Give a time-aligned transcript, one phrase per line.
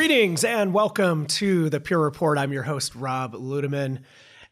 [0.00, 2.38] Greetings and welcome to the Pure Report.
[2.38, 3.98] I'm your host, Rob Ludeman.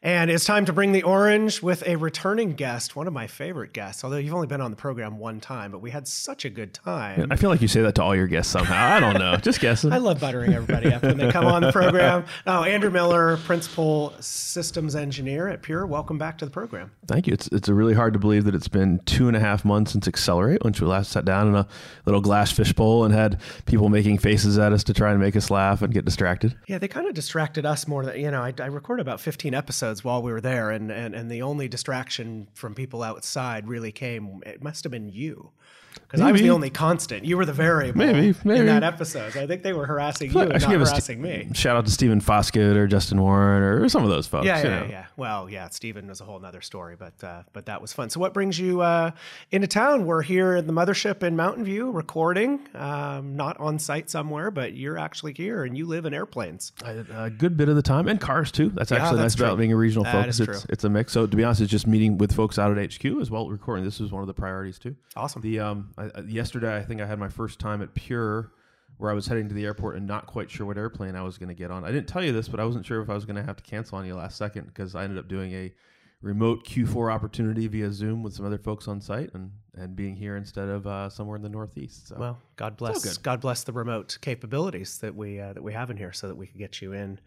[0.01, 3.73] And it's time to bring the orange with a returning guest, one of my favorite
[3.73, 4.01] guests.
[4.05, 6.73] Although you've only been on the program one time, but we had such a good
[6.73, 7.27] time.
[7.29, 8.95] I feel like you say that to all your guests somehow.
[8.95, 9.35] I don't know.
[9.35, 9.91] Just guessing.
[9.91, 12.23] I love buttering everybody up when they come on the program.
[12.47, 15.85] Oh, Andrew Miller, Principal Systems Engineer at Pure.
[15.87, 16.91] Welcome back to the program.
[17.05, 17.33] Thank you.
[17.33, 20.07] It's it's really hard to believe that it's been two and a half months since
[20.07, 21.67] Accelerate, once we last sat down in a
[22.05, 25.51] little glass fishbowl and had people making faces at us to try and make us
[25.51, 26.57] laugh and get distracted.
[26.67, 28.41] Yeah, they kind of distracted us more than you know.
[28.41, 31.67] I, I recorded about 15 episodes while we were there, and, and and the only
[31.67, 34.41] distraction from people outside really came.
[34.45, 35.51] It must have been you.
[36.01, 37.25] Because I was the only constant.
[37.25, 38.59] You were the variable Maybe, maybe.
[38.61, 39.33] in that episode.
[39.33, 41.53] So I think they were harassing you, I and not harassing st- me.
[41.53, 44.45] Shout out to Stephen Foskett or Justin Warren or some of those folks.
[44.45, 44.85] Yeah, you yeah, know.
[44.89, 45.05] yeah.
[45.17, 48.09] Well, yeah, Stephen was a whole nother story, but uh, but that was fun.
[48.09, 49.11] So, what brings you uh,
[49.51, 50.05] into town?
[50.05, 54.73] We're here at the mothership in Mountain View, recording, um, not on site somewhere, but
[54.73, 56.71] you're actually here, and you live in airplanes.
[56.83, 58.69] A, a good bit of the time, and cars too.
[58.69, 60.39] That's actually that's nice about being a regional That focus.
[60.39, 60.69] is It's, true.
[60.69, 61.11] it's a mix.
[61.13, 63.49] So to be honest, it's just meeting with folks out at HQ as well.
[63.49, 64.95] Recording this was one of the priorities too.
[65.15, 65.41] Awesome.
[65.41, 68.51] The um, I, yesterday I think I had my first time at Pure,
[68.97, 71.37] where I was heading to the airport and not quite sure what airplane I was
[71.37, 71.85] going to get on.
[71.85, 73.55] I didn't tell you this, but I wasn't sure if I was going to have
[73.57, 75.73] to cancel on you last second because I ended up doing a
[76.21, 80.35] remote Q4 opportunity via Zoom with some other folks on site and and being here
[80.35, 82.09] instead of uh, somewhere in the Northeast.
[82.09, 83.17] So Well, God bless.
[83.17, 86.35] God bless the remote capabilities that we uh, that we have in here, so that
[86.35, 87.19] we could get you in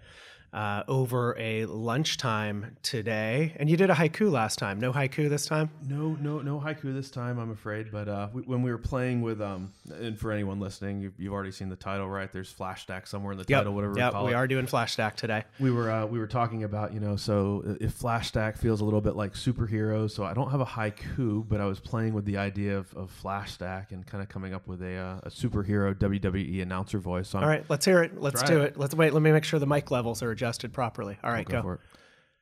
[0.53, 3.55] uh, over a lunchtime today.
[3.57, 4.79] And you did a haiku last time.
[4.79, 5.71] No haiku this time.
[5.89, 7.91] No, no, no haiku this time, I'm afraid.
[7.91, 11.33] But uh, we, when we were playing with, um, and for anyone listening, you've, you've
[11.33, 12.31] already seen the title, right?
[12.33, 15.45] There's flash stack somewhere in the title, whatever Yep, we are doing Flash Stack today.
[15.61, 18.85] We were uh, we were talking about you know so if Flash Stack feels a
[18.85, 22.25] little bit like superheroes, so I don't have a haiku, but I was playing with
[22.25, 25.31] the idea of, of Flash Stack and kind of coming up with a, uh, a
[25.31, 27.29] superhero WWE announcer voice.
[27.29, 28.21] So All right, let's hear it.
[28.21, 28.73] Let's do it.
[28.73, 28.79] it.
[28.79, 29.13] Let's wait.
[29.13, 31.19] Let me make sure the mic levels are adjusted properly.
[31.23, 31.63] All right, go, go.
[31.63, 31.81] for it.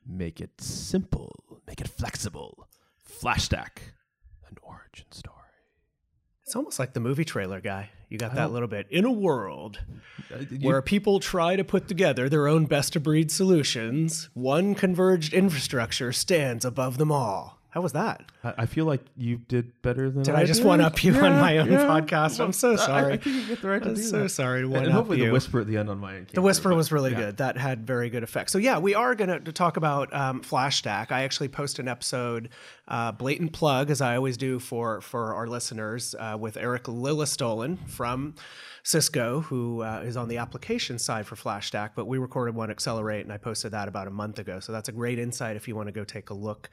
[0.06, 2.66] Make it simple, make it flexible.
[3.04, 3.82] Flash Stack,
[4.48, 5.36] an origin story.
[6.46, 7.90] It's almost like the movie trailer guy.
[8.08, 8.88] You got that don't- little bit.
[8.90, 9.78] In a world
[10.34, 14.74] Uh, you- where people try to put together their own best of breed solutions, one
[14.74, 17.59] converged infrastructure stands above them all.
[17.70, 18.24] How was that?
[18.42, 20.66] I, I feel like you did better than Did I I just did.
[20.66, 21.86] one up you on my own yeah.
[21.86, 22.40] podcast?
[22.40, 24.28] I'm so I- I, think you get the right to I'm do so that.
[24.30, 25.26] sorry to And- one and up hopefully you.
[25.26, 26.22] the whisper at the end on my.
[26.32, 27.36] The whisper was really good.
[27.36, 28.50] That had very good effect.
[28.50, 31.12] So yeah, we are going to talk about um, Flash Stack.
[31.12, 32.48] I actually post an episode,
[32.88, 37.88] uh, blatant plug, as I always do for for our listeners, uh, with Eric Lillestolen
[37.88, 38.34] from
[38.82, 43.24] Cisco, who uh, is on the application side for FlashStack, But we recorded one Accelerate,
[43.24, 44.60] and I posted that about a month ago.
[44.60, 46.70] So that's a great insight if you want to go take a look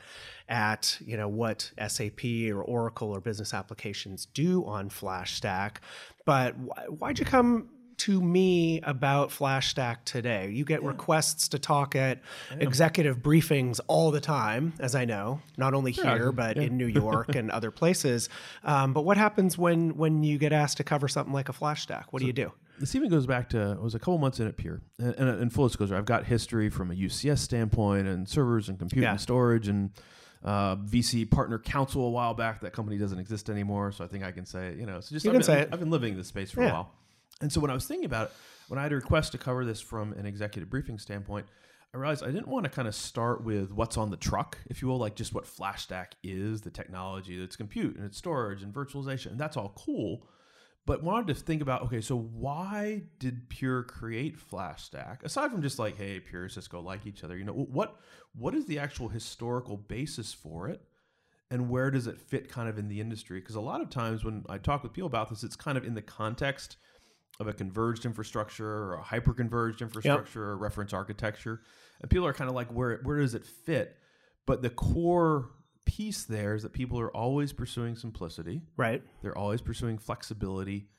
[0.50, 5.78] at you know what SAP or Oracle or business applications do on FlashStack.
[6.25, 7.69] But wh- why'd you come?
[7.97, 10.52] To me about FlashStack today.
[10.52, 12.19] You get requests to talk at
[12.59, 17.36] executive briefings all the time, as I know, not only here but in New York
[17.36, 18.30] and other places.
[18.63, 21.84] Um, but what happens when when you get asked to cover something like a Flash
[21.84, 22.13] Stack?
[22.13, 22.52] What do you do?
[22.80, 25.41] This even goes back to I was a couple months in at Pure, and, and
[25.41, 29.12] in full disclosure, I've got history from a UCS standpoint and servers and compute Yeah.
[29.12, 29.90] and storage and
[30.44, 32.62] uh, VC partner council a while back.
[32.62, 34.75] That company doesn't exist anymore, so I think I can say.
[34.78, 35.69] You know, so just You I've can been, say it.
[35.72, 36.69] I've been living in this space for Yeah.
[36.69, 36.91] a while,
[37.42, 38.34] and so when I was thinking about it,
[38.68, 41.46] when I had a request to cover this from an executive briefing standpoint.
[41.94, 44.81] I realized I didn't want to kind of start with what's on the truck, if
[44.81, 48.62] you will, like just what Flash Stack is, the technology, it's compute and it's storage
[48.62, 50.28] and virtualization, and that's all cool.
[50.86, 55.62] But wanted to think about okay so why did pure create flash stack aside from
[55.62, 57.98] just like hey pure cisco like each other you know what
[58.34, 60.81] what is the actual historical basis for it?
[61.52, 63.42] And where does it fit kind of in the industry?
[63.42, 65.84] Because a lot of times when i talk with people about this it's kind of
[65.84, 66.78] in the context
[67.40, 71.62] of a converged infrastructure or a hyper converged infrastructure or reference architecture.
[72.02, 73.98] And people are kind of like where where does it fit?
[74.46, 75.50] But the core
[75.86, 78.62] piece there is that people are always pursuing simplicity.
[78.75, 79.01] Right.
[79.22, 80.89] they're always pursuing flexibility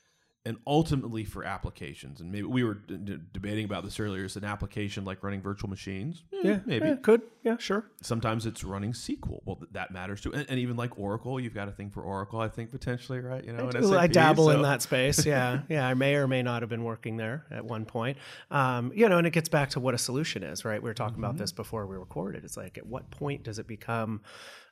[0.48, 2.20] and ultimately for applications.
[2.20, 4.24] And maybe we were d- d- debating about this earlier.
[4.24, 6.24] Is an application like running virtual machines?
[6.32, 6.60] Eh, Yeah.
[6.66, 6.86] maybe.
[6.88, 7.20] yeah, could.
[7.44, 7.56] Yeah.
[7.58, 7.84] Sure.
[8.02, 9.40] Sometimes it's running SQL.
[9.44, 10.32] Well, th- that matters too.
[10.32, 13.44] And, and even like Oracle, you've got a thing for Oracle, I think potentially, right?
[13.44, 15.24] You know, I SAP, dabble in that space.
[15.26, 15.86] Yeah, yeah.
[15.86, 18.18] I may or may not have been working there at one point.
[18.50, 20.82] Um, you know, and it gets back to what a solution is, right?
[20.82, 22.44] We were talking about this before we recorded.
[22.44, 24.22] It's like, at what point does it become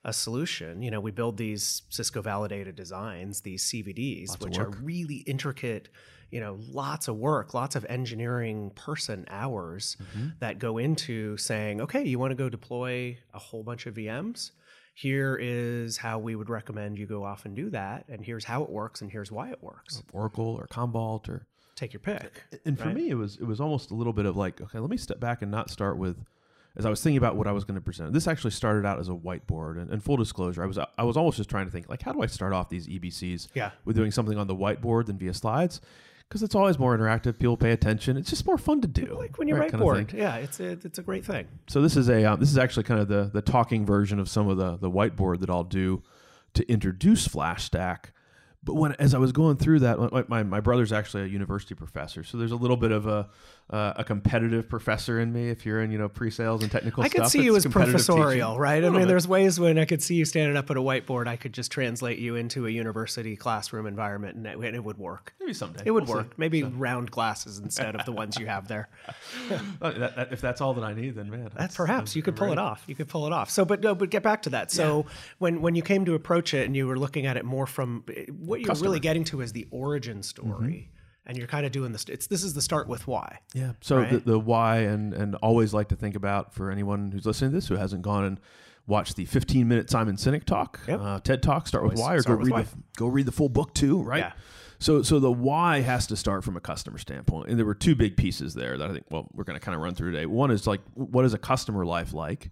[0.06, 0.80] a solution?
[0.80, 5.90] You know, we build these Cisco validated designs, these CVDs, which are really intricate.
[6.30, 10.30] You know, lots of work, lots of engineering person hours mm-hmm.
[10.40, 14.52] that go into saying, okay, you want to go deploy a whole bunch of VMs
[14.94, 18.62] here is how we would recommend you go off and do that and here's how
[18.62, 22.42] it works and here's why it works Oracle or Commvault or take your pick.
[22.64, 22.94] And for right?
[22.94, 25.20] me, it was it was almost a little bit of like, okay, let me step
[25.20, 26.16] back and not start with.
[26.76, 28.98] As I was thinking about what I was going to present, this actually started out
[28.98, 29.80] as a whiteboard.
[29.80, 32.12] And, and full disclosure, I was I was almost just trying to think like, how
[32.12, 33.70] do I start off these EBCs Yeah.
[33.84, 35.80] with doing something on the whiteboard than via slides?
[36.28, 37.38] Because it's always more interactive.
[37.38, 38.16] People pay attention.
[38.16, 39.16] It's just more fun to do.
[39.16, 41.46] Like when you right, write kind of yeah, it's a, it's a great thing.
[41.68, 44.28] So this is a uh, this is actually kind of the the talking version of
[44.28, 46.02] some of the the whiteboard that I'll do
[46.54, 48.06] to introduce FlashStack.
[48.64, 51.76] But when as I was going through that, my, my, my brother's actually a university
[51.76, 53.28] professor, so there's a little bit of a
[53.68, 55.48] uh, a competitive professor in me.
[55.48, 58.50] If you're in you know pre-sales and technical I stuff, could see you as professorial,
[58.50, 58.60] teaching.
[58.60, 58.84] right?
[58.84, 59.08] I mean, bit.
[59.08, 61.26] there's ways when I could see you standing up at a whiteboard.
[61.26, 64.98] I could just translate you into a university classroom environment, and it, and it would
[64.98, 65.34] work.
[65.40, 66.22] maybe someday It would We'll see.
[66.24, 66.38] work.
[66.38, 68.88] Maybe round glasses instead of the ones you have there.
[69.80, 72.52] That- that- if that's all that I need, then man, That's perhaps you could pull
[72.52, 72.84] it off.
[72.86, 73.50] You could pull it off.
[73.50, 74.70] So, but no, but get back to that.
[74.70, 75.06] So,
[75.38, 78.04] when when you came to approach it and you were looking at it more from
[78.38, 78.88] what you're Customer.
[78.90, 80.90] really getting to is the origin story,
[81.26, 82.04] and you're kind of doing this.
[82.08, 83.40] It's this is the start with why.
[83.54, 83.72] Yeah.
[83.80, 84.10] So Right?
[84.12, 87.56] the, the why and and always like to think about for anyone who's listening to
[87.56, 88.40] this who hasn't gone and
[88.86, 91.00] watched the 15 minute Simon Sinek talk, Yep.
[91.00, 92.62] uh, TED talk, start with why, or go read why.
[92.62, 94.20] the go read the full book too, right?
[94.20, 94.32] Yeah.
[94.78, 97.94] So so the why has to start from a customer standpoint, and there were two
[97.94, 100.26] big pieces there that I think well we're going to kind of run through today.
[100.26, 102.50] One is like what is a customer life like.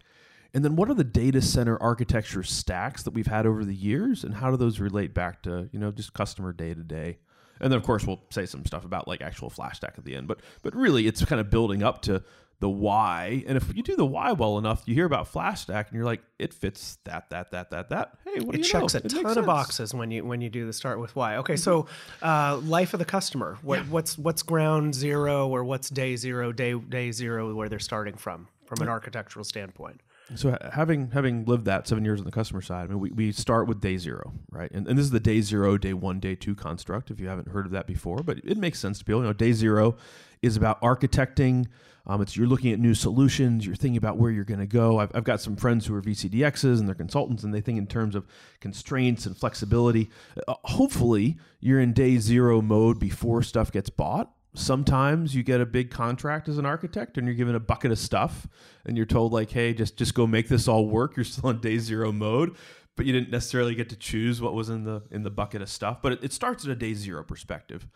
[0.53, 4.23] And then what are the data center architecture stacks that we've had over the years
[4.23, 7.17] and how do those relate back to, you know, just customer day to day?
[7.59, 10.15] And then of course we'll say some stuff about like actual flash stack at the
[10.15, 10.27] end.
[10.27, 12.23] But but really it's kind of building up to
[12.59, 13.43] the why.
[13.47, 16.05] And if you do the why well enough, you hear about flash stack and you're
[16.05, 18.13] like, it fits that, that, that, that, that.
[18.23, 19.01] Hey, what do It you checks know?
[19.01, 21.37] a It ton of boxes when you when you do the start with why.
[21.37, 21.87] Okay, so
[22.21, 23.57] uh, life of the customer.
[23.61, 28.15] What, What's what's ground zero or what's day zero, day day zero, where they're starting
[28.15, 30.01] from from an architectural standpoint.
[30.33, 33.31] So having having lived that seven years on the customer side, I mean, we, we
[33.31, 34.71] start with day zero, right?
[34.71, 37.11] And, and this is the day zero, day one, day two construct.
[37.11, 39.21] If you haven't heard of that before, but it makes sense to people.
[39.21, 39.97] You know, day zero
[40.41, 41.67] is about architecting.
[42.07, 43.67] Um, it's you're looking at new solutions.
[43.67, 44.99] You're thinking about where you're going to go.
[44.99, 47.87] I've, I've got some friends who are VCDXs and they're consultants, and they think in
[47.87, 48.25] terms of
[48.59, 50.09] constraints and flexibility.
[50.47, 55.65] Uh, hopefully, you're in day zero mode before stuff gets bought sometimes you get a
[55.65, 58.47] big contract as an architect and you're given a bucket of stuff
[58.85, 61.15] and you're told like hey just just go make this all work.
[61.15, 62.55] You're still in day zero mode.
[62.97, 65.69] But you didn't necessarily get to choose what was in the in the bucket of
[65.69, 66.01] stuff.
[66.01, 67.87] But it, it starts at a day zero perspective.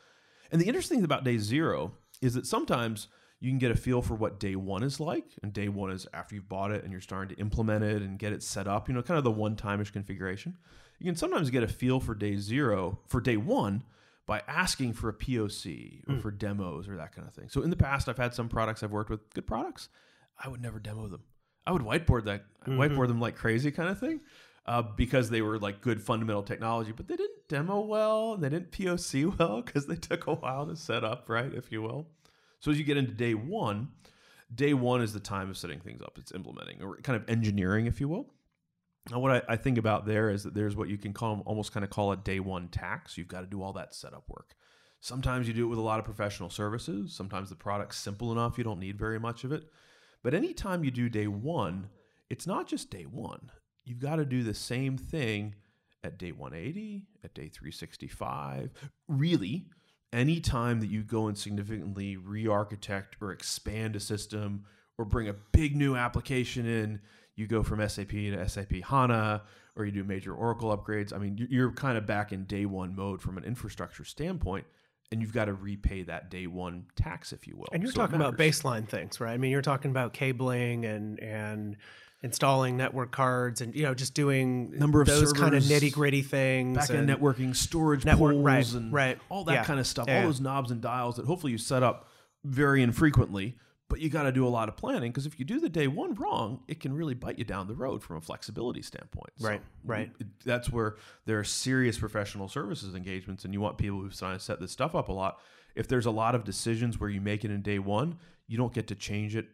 [0.51, 3.07] And the interesting thing about day zero is that sometimes
[3.39, 5.35] you can get a feel for what day one is like.
[5.41, 8.19] And day one is after you've bought it and you're starting to implement it and
[8.19, 10.57] get it set up you know kind of the one time-ish configuration.
[10.99, 13.83] You can sometimes get a feel for day zero for day one
[14.29, 17.49] by asking for a POC or for demos or that kind of thing.
[17.49, 19.89] So in the past, I've had some products I've worked with, good products.
[20.37, 21.23] I would never demo them.
[21.65, 24.21] I would whiteboard that, whiteboard them like crazy kind of thing,
[24.67, 28.49] uh, because they were like good fundamental technology, but they didn't demo well and they
[28.49, 32.05] didn't POC well because they took a while to set up, right, if you will.
[32.59, 33.87] So as you get into day one,
[34.53, 36.19] day one is the time of setting things up.
[36.19, 38.27] It's implementing or kind of engineering, if you will.
[39.11, 41.73] Now, what I, I think about there is that there's what you can call almost
[41.73, 43.17] kind of call a day one tax.
[43.17, 44.55] You've got to do all that setup work.
[45.01, 47.13] Sometimes you do it with a lot of professional services.
[47.13, 49.63] Sometimes the product's simple enough you don't need very much of it.
[50.23, 51.89] But anytime you do day one,
[52.29, 53.51] it's not just day one.
[53.85, 55.55] You've got to do the same thing
[56.03, 58.71] at day 180, at day 365.
[59.07, 59.65] Really,
[60.11, 64.65] anytime that you go and significantly re architect or expand a system
[64.97, 66.99] or bring a big new application in,
[67.39, 69.43] you go from SAP to SAP HANA
[69.75, 71.13] or you do major Oracle upgrades.
[71.13, 74.65] I mean, you- you're kind of back in day one mode from an infrastructure standpoint,
[75.11, 77.67] and you've got to repay that day one tax, if you will.
[77.71, 79.33] And you're So talking about baseline things, right?
[79.33, 81.77] I mean, you're talking about cabling and and
[82.21, 86.21] installing network cards and you know just doing Number of those kind of nitty gritty
[86.21, 86.75] things.
[86.77, 89.17] back end and- networking, storage Network- pools, right, and right.
[89.29, 89.63] all that Yeah.
[89.63, 90.05] kind of stuff.
[90.09, 90.17] Yeah.
[90.19, 92.07] All those knobs and dials that hopefully you set up
[92.43, 93.57] very infrequently,
[93.89, 95.87] but you got to do a lot of planning because if you do the day
[95.87, 99.31] one wrong, it can really bite you down the road from a flexibility standpoint.
[99.37, 100.11] So Right, right.
[100.45, 104.59] that's where there are serious professional services engagements, and you want people who've signed- set
[104.59, 105.39] this stuff up a lot.
[105.75, 108.17] If there's a lot of decisions where you make it in day one,
[108.47, 109.47] you don't get to change it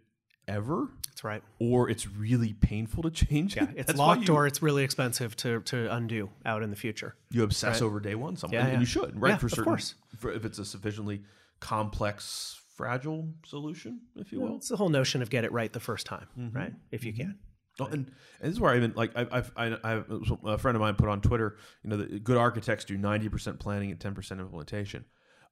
[0.48, 1.42] ever, That's right.
[1.60, 3.70] or it's really painful to change Yeah, it.
[3.78, 7.16] it's That's locked you- or it's really expensive to to undo out in the future.
[7.32, 7.86] you obsess Right.
[7.88, 8.80] over day one something, Yeah, and yeah.
[8.80, 9.30] you should, right?
[9.32, 9.96] Yeah, for of certain, course.
[10.18, 11.24] For if it's a sufficiently
[11.60, 14.58] complex, fragile solution, if you will.
[14.58, 16.58] It's the whole notion of get it right the first time, Mm-hmm.
[16.58, 16.74] right?
[16.92, 17.40] If you can.
[17.80, 18.08] Oh, and, and
[18.42, 20.04] this is where I even like I, I've I, I
[20.46, 23.60] a friend of mine put on Twitter, you know, that good architects do ninety percent
[23.60, 25.04] planning and ten percent implementation.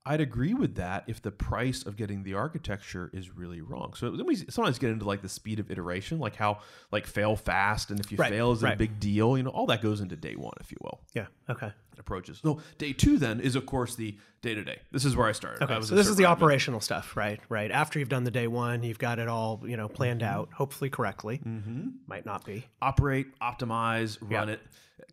[0.06, 3.94] I'd agree with that if the price of getting the architecture is really wrong.
[3.96, 6.60] So then we sometimes get into like the speed of iteration, like how
[6.92, 9.50] like fail fast, and if you Right, fail is it a big deal, you know,
[9.50, 11.00] all that goes into day one, if you will.
[11.14, 11.28] Yeah.
[11.50, 11.72] Okay.
[12.00, 12.40] Approaches.
[12.44, 14.80] So day two then is of course the day to day.
[14.92, 15.64] This is where I started.
[15.64, 17.40] Okay, I so this is the operational stuff, right?
[17.50, 17.72] Right.
[17.72, 20.34] After you've done the day one, you've got it all, you know, planned Mm-hmm.
[20.40, 21.40] out, hopefully correctly.
[21.46, 21.88] Mm-hmm.
[22.08, 22.66] Might not be.
[22.82, 24.54] operate, optimize, run Yeah.
[24.56, 24.62] it.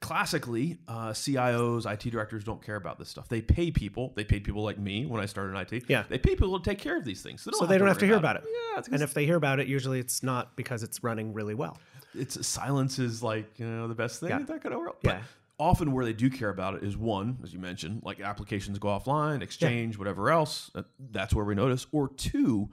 [0.00, 3.28] Classically, uh, CIOs, IT directors don't care about this stuff.
[3.28, 4.12] They pay people.
[4.16, 5.84] They paid people like me when I started in IT.
[5.88, 6.04] Yeah.
[6.08, 7.42] They pay people to take care of these things.
[7.42, 8.44] So they don't have to worry hear about it.
[8.75, 11.78] Yeah, And if they hear about it, usually it's not because it's running really well.
[12.14, 14.38] it's silence is like you know the best thing Yeah.
[14.38, 14.96] in that kind of world.
[15.02, 15.22] But Yeah.
[15.61, 18.88] Often where they do care about it is one, as you mentioned, like applications go
[18.88, 20.71] offline, exchange, whatever else.
[20.99, 21.87] That's where we notice.
[21.93, 22.71] Or two,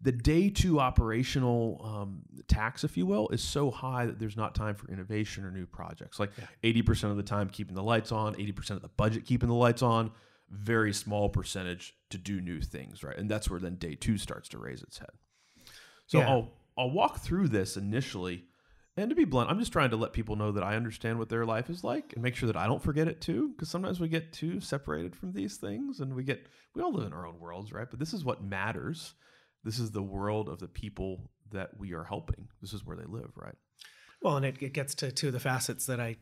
[0.00, 4.54] the day two operational um, tax, if you will, is so high that there's not
[4.54, 6.18] time for innovation or new projects.
[6.20, 6.30] Like
[6.62, 9.48] eighty percent of the time keeping the lights on, eighty percent of the budget keeping
[9.48, 10.12] the lights on.
[10.50, 13.18] Very small percentage to do new things, right?
[13.18, 15.10] And that's where then day two starts to raise its head.
[16.06, 16.28] So Yeah.
[16.30, 18.44] I'll I'll walk through this initially,
[18.98, 21.28] and to be blunt, I'm just trying to let people know that I understand what
[21.28, 23.50] their life is like and make sure that I don't forget it too.
[23.50, 27.06] Because sometimes we get too separated from these things, and we get we all live
[27.06, 27.88] in our own worlds, right?
[27.88, 29.14] But this is what matters.
[29.64, 32.48] This is the world of the people that we are helping.
[32.60, 33.54] This is where they live, right?
[34.22, 36.16] Well, and it, it gets to two of the facets that I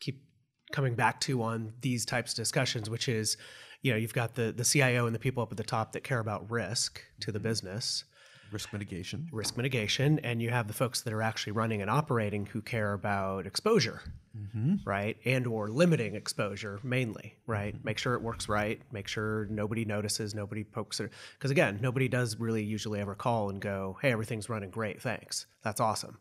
[0.00, 0.24] keep
[0.72, 3.36] coming back to on these types of discussions, which is,
[3.82, 6.04] you know, you've got the the CIO and the people up at the top that
[6.04, 7.48] care about risk to the mm-hmm.
[7.48, 8.04] business,
[8.50, 9.28] Risk mitigation.
[9.32, 12.92] risk mitigation, and you have the folks that are actually running and operating who care
[12.94, 14.00] about exposure,
[14.36, 14.76] mm-hmm.
[14.84, 17.74] right, and or limiting exposure mainly, right.
[17.74, 17.84] Mm-hmm.
[17.84, 18.80] Make sure it works right.
[18.92, 23.50] Make sure nobody notices, nobody pokes it, because again, nobody does really usually ever call
[23.50, 26.18] and go, "Hey, everything's running great, thanks, that's awesome,"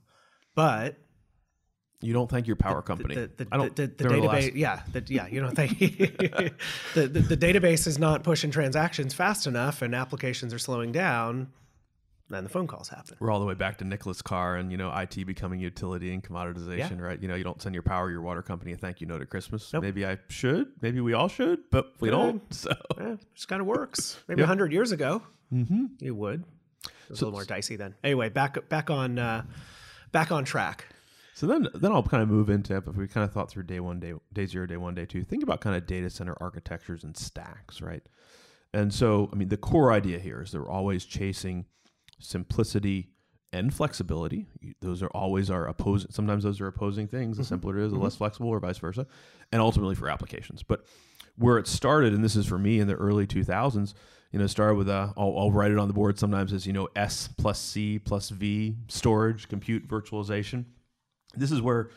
[0.55, 0.97] but
[2.01, 3.15] You don't thank your power company.
[3.15, 3.75] the, the, I don't.
[3.75, 5.79] the, the they're the last- database yeah yeah you think
[6.93, 11.47] the, the, the database is not pushing transactions fast enough and applications are slowing down
[12.29, 14.77] then the phone calls happen we're all the way back to Nicholas Carr and you
[14.77, 17.21] know IT becoming utility and commoditization, right?
[17.21, 19.29] You know, you don't send your power, your water company a thank you note at
[19.29, 19.71] Christmas.
[19.73, 19.83] Nope.
[19.83, 22.41] Maybe I should, maybe we all should, but we don't.
[22.53, 25.21] So yeah, it just kind of works maybe a 100 years ago
[25.53, 25.85] Mm-hmm.
[25.99, 26.43] you would
[26.85, 29.43] it was a little more dicey then anyway back back on uh,
[30.11, 30.87] back on track
[31.35, 33.79] So then, then I'll kind of move into if we kind of thought through day
[33.79, 35.23] one, day day zero, day one, day two.
[35.23, 38.03] Think about kind of data center architectures and stacks, right?
[38.73, 41.65] And so, I mean, the core idea here is they're always chasing
[42.19, 43.09] simplicity
[43.53, 44.47] and flexibility.
[44.81, 46.11] Those are always our opposing.
[46.11, 47.37] Sometimes those are opposing things.
[47.37, 49.07] The simpler it is, the less flexible, or vice versa.
[49.51, 50.63] And ultimately for applications.
[50.63, 50.85] But
[51.37, 53.93] where it started, and this is for me in the early 2000s,
[54.31, 56.73] you know, started with a, I'll, I'll write it on the board sometimes as, you
[56.73, 60.65] know, S plus C plus V storage, compute, virtualization
[61.39, 61.89] this is where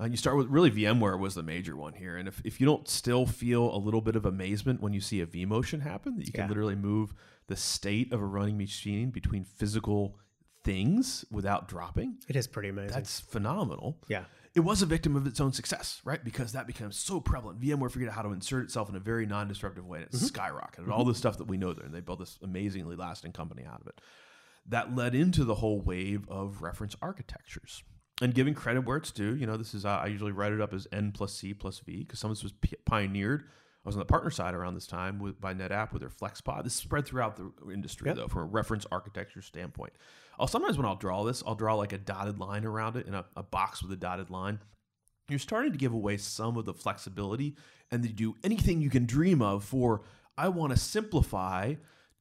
[0.00, 2.16] uh, you start with really VMware was the major one here.
[2.16, 5.20] And if, if you don't still feel a little bit of amazement when you see
[5.20, 7.14] a vMotion happen, that you can literally move
[7.46, 10.18] the state of a running machine between physical
[10.64, 13.98] things without dropping, it is pretty amazing that's phenomenal.
[14.08, 14.24] yeah
[14.54, 16.22] It was a victim of its own success, right?
[16.24, 17.60] Because that becomes so prevalent.
[17.60, 20.88] VMware figured out how to insert itself in a very non-disruptive way, and it skyrocketed.
[20.90, 23.80] All the stuff that we know there, and they built this amazingly lasting company out
[23.82, 24.00] of it.
[24.66, 27.82] That led into the whole wave of reference architectures.
[28.22, 30.60] And giving credit where it's due, you know, this is uh, I usually write it
[30.60, 33.42] up as N plus C plus V because some of this was p- pioneered.
[33.84, 36.64] I was on the partner side around this time with by NetApp with their FlexPod.
[36.64, 38.16] This spread throughout the industry Yep.
[38.16, 39.92] though, from a reference architecture standpoint.
[40.38, 43.14] I'll sometimes when I'll draw this, I'll draw like a dotted line around it in
[43.14, 44.60] a, a box with a dotted line.
[45.28, 47.56] You're starting to give away some of the flexibility
[47.90, 50.02] and to do anything you can dream of for
[50.36, 51.74] I want to simplify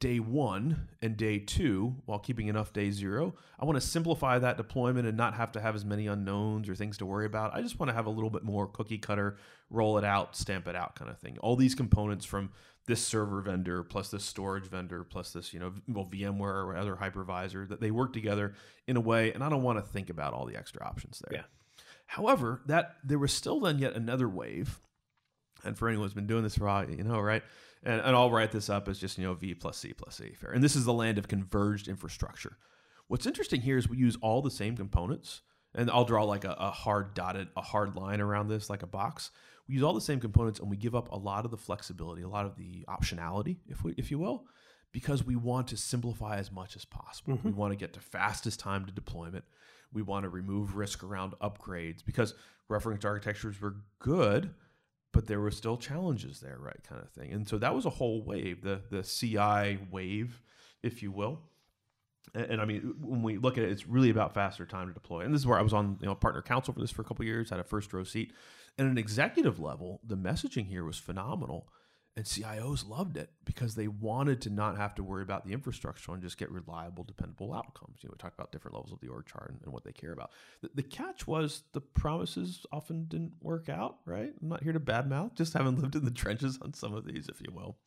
[0.03, 3.33] day one and day two while keeping enough day zero.
[3.57, 6.75] I want to simplify that deployment and not have to have as many unknowns or
[6.75, 7.55] things to worry about.
[7.55, 9.37] I just want to have a little bit more cookie cutter,
[9.69, 11.37] roll it out, stamp it out kind of thing.
[11.37, 12.51] All these components from
[12.85, 16.97] this server vendor plus this storage vendor plus this, you know, well, VMware or other
[16.97, 18.55] hypervisor that they work together
[18.85, 19.31] in a way.
[19.31, 21.39] And I don't want to think about all the extra options there.
[21.39, 21.45] Yeah.
[22.07, 24.81] However, that there was still then yet another wave
[25.63, 27.43] and for anyone who's been doing this for a while, you know, right?
[27.85, 30.33] And, and I'll write this up as just, you know, V plus C plus C.
[30.33, 30.51] Fair.
[30.51, 32.57] And this is the land of converged infrastructure.
[33.07, 35.41] What's interesting here is we use all the same components.
[35.75, 38.87] And I'll draw like a, a hard dotted, a hard line around this, like a
[38.87, 39.31] box.
[39.67, 42.21] We use all the same components and we give up a lot of the flexibility,
[42.21, 44.45] a lot of the optionality, if we if you will,
[44.91, 47.35] because we want to simplify as much as possible.
[47.35, 47.47] Mm-hmm.
[47.47, 49.45] We want to get to fastest time to deployment.
[49.91, 52.35] We want to remove risk around upgrades because
[52.67, 54.53] reference architectures were good,
[55.13, 56.83] but there were still challenges there, right?
[56.83, 57.31] Kind of thing.
[57.31, 60.41] And so that was a whole wave, the the CI wave,
[60.81, 61.39] if you will.
[62.33, 64.93] And, and I mean, when we look at it, it's really about faster time to
[64.93, 65.21] deploy.
[65.21, 67.05] And this is where I was on, you know, partner council for this for a
[67.05, 68.33] couple years, had a first row seat.
[68.77, 71.67] And at an executive level, the messaging here was phenomenal.
[72.15, 76.11] And CIOs loved it because they wanted to not have to worry about the infrastructure
[76.11, 78.01] and just get reliable, dependable outcomes.
[78.01, 79.93] You know, we talk about different levels of the org chart and, and what they
[79.93, 80.29] care about.
[80.61, 84.31] The, the, catch was the promises often didn't work out, right?
[84.39, 87.29] I'm not here to badmouth, just having lived in the trenches on some of these,
[87.29, 87.77] if you will.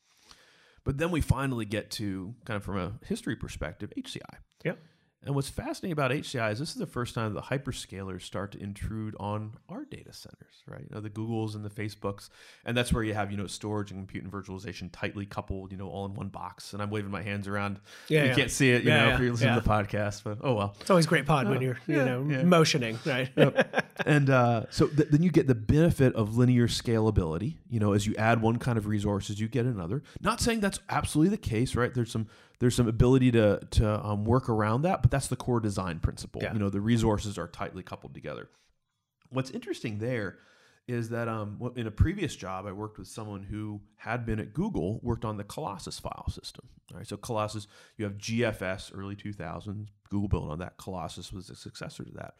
[0.82, 4.38] But then we finally get to kind of from a history perspective, HCI.
[4.64, 4.78] Yep.
[5.26, 8.62] And what's fascinating about HCI is this is the first time the hyperscalers start to
[8.62, 10.82] intrude on our data centers, right?
[10.82, 12.28] You know, the Googles and the Facebooks,
[12.64, 15.78] and that's where you have you know storage and compute and virtualization tightly coupled, you
[15.78, 16.72] know, all in one box.
[16.72, 17.80] And I'm waving my hands around.
[18.08, 18.34] Yeah, you yeah.
[18.36, 20.54] can't see it, you Yeah, know, yeah, if you're listening to the podcast, but oh
[20.54, 20.76] well.
[20.80, 23.28] It's always great pod when you're, you know, motioning, right?
[23.36, 23.84] yep.
[24.06, 27.56] and uh, so th- then you get the benefit of linear scalability.
[27.68, 30.04] You know, as you add one kind of resources, you get another.
[30.20, 31.92] Not saying that's absolutely the case, right?
[31.92, 35.60] There's some there's some ability to to um, work around that, but that's the core
[35.60, 36.42] design principle.
[36.42, 36.52] Yeah.
[36.52, 38.48] You know, the resources are tightly coupled together.
[39.30, 40.38] What's interesting there
[40.88, 44.54] is that um, in a previous job, I worked with someone who had been at
[44.54, 46.68] Google, worked on the Colossus file system.
[46.92, 49.88] All right, so Colossus, you have GFS, early 2000s.
[50.08, 50.76] Google built on that.
[50.76, 52.34] Colossus was the successor to that.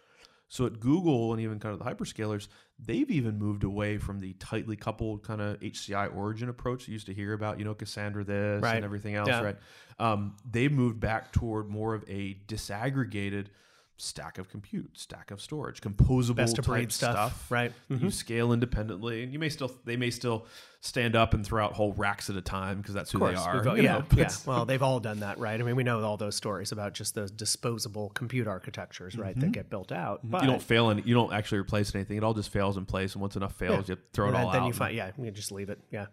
[0.48, 2.48] So at Google and even kind of the hyperscalers,
[2.78, 7.06] they've even moved away from the tightly coupled kind of HCI origin approach you used
[7.06, 8.76] to hear about, you know, Cassandra this Right.
[8.76, 9.42] and everything else, Yeah.
[9.42, 9.56] right?
[9.98, 13.46] Um, they've moved back toward more of a disaggregated
[13.98, 17.72] stack of compute, stack of storage, composable Best of type breed stuff, right?
[17.90, 18.04] Mm-hmm.
[18.04, 20.46] You scale independently, and you may still they may still
[20.80, 23.66] stand up and throw out whole racks at a time because that's who they are.
[23.68, 24.28] all- yeah, know, yeah.
[24.44, 25.58] Well, they've all done that, right?
[25.58, 29.52] I mean, we know all those stories about just those disposable compute architectures, right, that
[29.52, 30.20] get built out.
[30.22, 30.44] But, Mm-hmm.
[30.46, 32.16] you don't fail and you don't actually replace anything.
[32.18, 34.50] It all just fails in place, and once enough fails, you throw it and all
[34.52, 34.66] then out.
[34.66, 35.80] you find, yeah, you just leave it.
[35.90, 36.06] Yeah,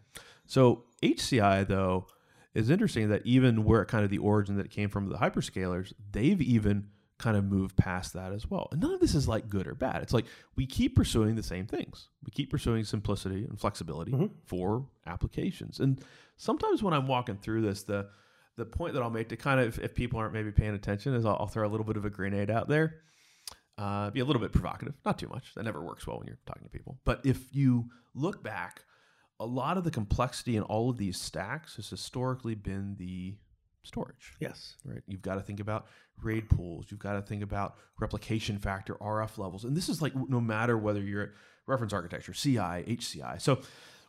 [0.48, 2.08] So HCI though
[2.54, 5.92] is interesting that even where kind of the origin that it came from the hyperscalers,
[6.12, 6.88] they've even
[7.24, 8.68] kind of move past that as well.
[8.72, 10.02] And none of this is like good or bad.
[10.02, 10.26] It's like
[10.58, 12.10] we keep pursuing the same things.
[12.26, 14.12] We keep pursuing simplicity and flexibility
[14.46, 15.80] for applications.
[15.80, 16.04] And
[16.36, 18.10] sometimes when I'm walking through this, the
[18.56, 21.26] the point that I'll make to kind of if people aren't maybe paying attention is
[21.26, 22.98] I'll, I'll throw a little bit of a grenade out there.
[23.78, 25.56] Uh, be a little bit provocative, not too much.
[25.56, 27.00] That never works well when you're talking to people.
[27.06, 28.84] But if you look back,
[29.40, 33.38] a lot of the complexity in all of these stacks has historically been the
[33.84, 34.34] storage.
[34.40, 35.88] yes, Right, you've got to think about
[36.22, 36.88] RAID pools.
[36.90, 40.78] You've got to think about replication factor, RF levels, and this is like no matter
[40.78, 41.30] whether you're at
[41.68, 43.42] reference architecture, CI, HCI.
[43.42, 43.60] So,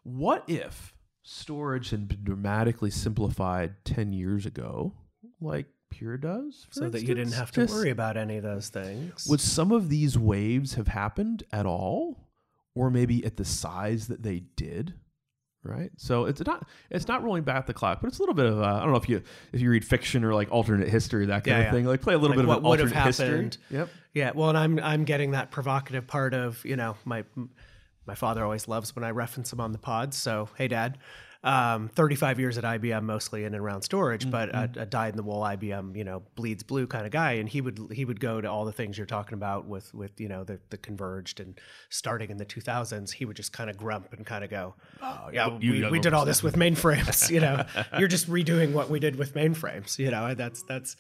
[0.03, 4.93] what if storage had been dramatically simplified ten years ago,
[5.41, 8.69] like Pure does, so that you didn't have to Just- worry about any of those
[8.69, 9.27] things.
[9.29, 12.29] would some of these waves have happened at all,
[12.75, 14.95] or maybe at the size that they did?
[15.67, 18.45] Right, so it's not it's not rolling back the clock, but it's a little bit
[18.45, 19.23] of I don't know if you
[19.53, 21.71] if you read fiction or like alternate history that kind Yeah, of yeah.
[21.73, 23.27] thing, like play a little bit of an would have alternate history.
[23.29, 23.59] happened.
[23.71, 23.89] Yep.
[24.13, 27.25] Yeah, well, and I'm I'm getting that provocative part of you know my
[28.07, 30.13] my father always loves when I reference him on the pod.
[30.13, 30.99] So hey, Dad,
[31.45, 34.79] um, 35 years at IBM, mostly in and around storage, but Mm-hmm.
[34.79, 37.49] a, a dyed in the wool IBM, you know, bleeds blue kind of guy, and
[37.49, 40.29] he would he would go to all the things you're talking about with with you
[40.29, 44.13] know the the converged and starting in the 2000s, he would just kind of grump
[44.15, 47.41] and kind of go, oh yeah, you we, we did all this with mainframes, you
[47.41, 47.65] know,
[47.99, 50.97] you're just redoing what we did with mainframes, you know, that's that's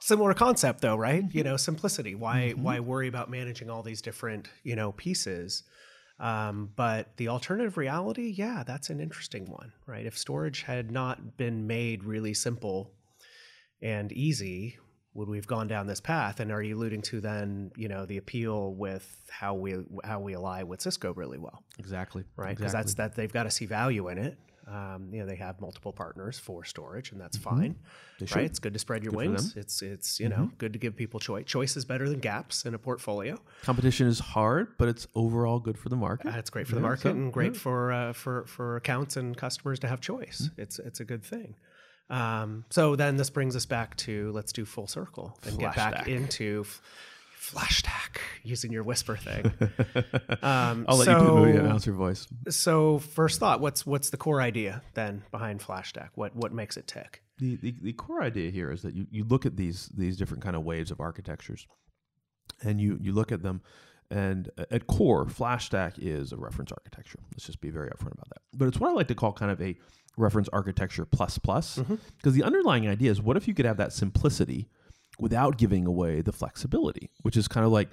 [0.00, 1.24] similar concept though right?
[1.32, 2.14] You know simplicity.
[2.14, 5.64] Why why worry about managing all these different you know pieces
[6.22, 10.06] um, but the alternative reality yeah that's an interesting one right?
[10.06, 12.90] If storage had not been made really simple
[13.82, 14.78] and easy
[15.14, 16.40] would we have gone down this path?
[16.40, 20.34] And are you alluding to then you know the appeal with how we how we
[20.34, 21.62] ally with cisco really well?
[21.78, 22.24] Exactly.
[22.36, 22.56] right?
[22.56, 25.60] Because that's that they've got to see value in it um, you know they have
[25.60, 27.74] multiple partners for storage and that's fine
[28.20, 28.36] should.
[28.36, 28.44] right?
[28.44, 29.56] it's good to spread your for wings.
[29.56, 32.74] it's it's you know good to give people choice choice is better than gaps in
[32.74, 33.36] a portfolio.
[33.62, 36.28] Competition is hard, but it's overall good for the market.
[36.32, 39.36] uh, it's great for the market so- and great for uh, for for accounts and
[39.36, 40.50] customers to have choice.
[40.56, 41.56] It's it's a good thing.
[42.10, 46.08] Um, so then this brings us back to let's do full circle and get back
[46.08, 46.82] into f-
[47.42, 49.44] flash stack using your whisper thing
[50.42, 52.28] um, I'll let so, you do the movie announcer voice.
[52.48, 56.10] So first thought, what's what's the core idea then behind FlashStack?
[56.14, 57.22] What what makes it tick?
[57.42, 60.42] the, the, the core idea here is that you, you look at these these different
[60.42, 61.66] kind of waves of architectures
[62.62, 63.62] and you you look at them
[64.10, 68.42] and at core flashstack is a reference architecture let's just be very upfront about that
[68.54, 69.76] but it's what i like to call kind of a
[70.16, 71.80] reference architecture plus plus
[72.18, 74.68] because the underlying idea is what if you could have that simplicity
[75.18, 77.88] without giving away the flexibility which is kind of like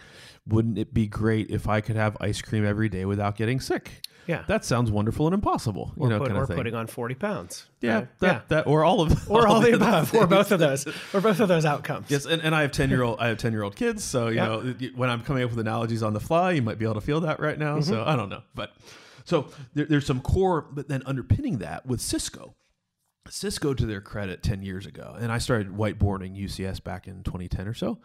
[0.47, 4.01] wouldn't it be great if i could have ice cream every day without getting sick
[4.25, 4.43] Yeah.
[4.47, 7.15] that sounds wonderful and impossible you know put, kind or of thing putting on forty
[7.15, 7.65] pounds.
[7.81, 8.19] yeah, right?
[8.19, 8.41] that, yeah.
[8.47, 11.39] that or all of Or all the other above, or both of those, or both
[11.39, 12.09] of those outcomes.
[12.09, 14.27] Yes, and, and I have ten year old I have ten year old kids, so
[14.29, 14.45] you Yeah.
[14.47, 17.01] know when I'm coming up with analogies on the fly, you might be able to
[17.01, 17.75] feel that right now.
[17.79, 17.89] Mm-hmm.
[17.91, 18.71] So I don't know, but
[19.25, 22.55] So there, there's some core, but then underpinning that with Cisco.
[23.29, 27.67] Cisco, to their credit, 10 years ago, and I started whiteboarding UCS back in 2010
[27.67, 27.99] or so,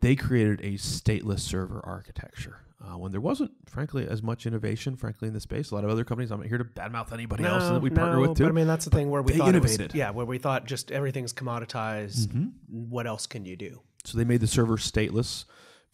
[0.00, 2.58] they created a stateless server architecture.
[2.82, 5.90] Uh, when there wasn't, frankly, as much innovation, frankly, in the space, a lot of
[5.90, 6.30] other companies.
[6.30, 8.44] I'm not here to badmouth anybody else that we partner with too.
[8.44, 9.94] But I mean, that's the thing where we thought it was- innovated.
[9.94, 12.28] yeah, where we thought just everything's commoditized.
[12.28, 12.46] Mm-hmm.
[12.88, 13.82] What else can you do?
[14.04, 15.44] So they made the server stateless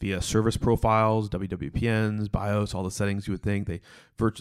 [0.01, 3.67] via uh, service profiles, WWPNs, BIOS, all the settings you would think.
[3.67, 3.81] They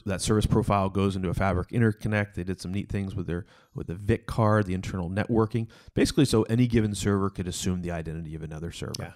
[0.05, 2.33] that service profile goes into a Fabric interconnect.
[2.33, 6.25] They did some neat things with their with the VIC card, the internal networking, basically
[6.25, 8.93] so any given server could assume the identity of another server.
[8.99, 9.11] Yeah.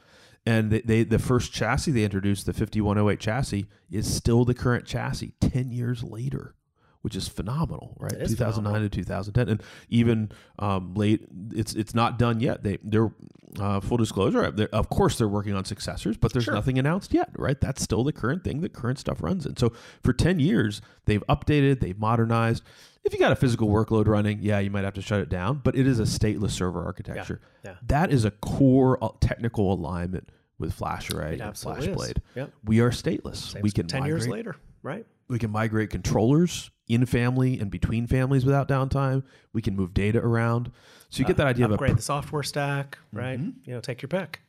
[0.45, 4.85] And they, they the first chassis they introduced, the 5108 chassis, is still the current
[4.85, 6.55] chassis 10 years later.
[7.01, 8.11] Which is phenomenal, right?
[8.11, 12.61] It is 2009 to 2010, and even um, late, it's it's not done yet.
[12.63, 13.11] They they're
[13.59, 14.51] uh, full disclosure.
[14.51, 16.53] they're- Of course, they're working on successors, but there's Sure.
[16.53, 17.59] nothing announced yet, right?
[17.59, 19.55] That's still the current thing that current stuff runs in.
[19.57, 19.71] So
[20.03, 22.63] for 10 years, they've updated, they've modernized.
[23.05, 25.61] If you got a physical workload running, yeah, you might have to shut it down,
[25.63, 27.39] but it is a stateless server architecture.
[27.65, 27.75] yeah.
[27.87, 31.53] That is a core uh, technical alignment with FlashArray It and.
[31.55, 32.17] FlashBlade.
[32.35, 32.51] Yep.
[32.65, 33.37] We are stateless.
[33.53, 35.05] Same we can ten migrate, years later, right?
[35.27, 39.23] we can migrate controllers in family and between families without downtime.
[39.53, 40.71] We can move data around.
[41.09, 43.39] So you get that idea of a Upgrade the software stack, right?
[43.39, 43.69] Mm-hmm.
[43.69, 44.41] You know, take your pick.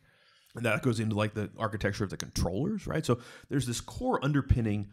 [0.56, 3.06] And that goes into like the architecture of the controllers, right?
[3.06, 4.88] So there's this core underpinning